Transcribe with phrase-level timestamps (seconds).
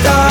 [0.00, 0.27] Stop.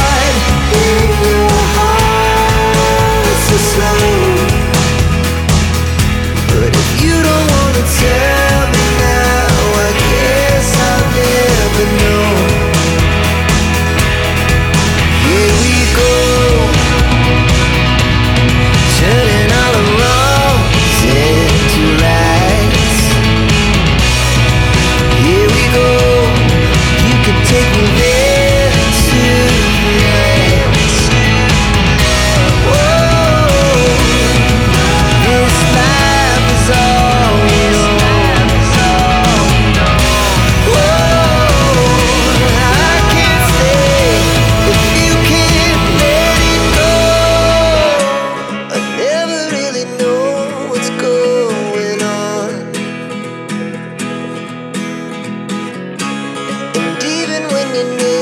[57.78, 58.17] You.